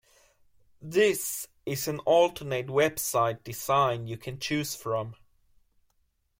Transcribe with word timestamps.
This 0.81 1.47
is 1.63 1.87
an 1.87 1.99
alternate 2.07 2.65
website 2.69 3.43
design 3.43 4.07
you 4.07 4.17
can 4.17 4.39
choose 4.39 4.73
from. 4.75 5.15